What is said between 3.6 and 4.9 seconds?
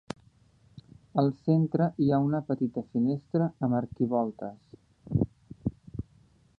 amb arquivoltes.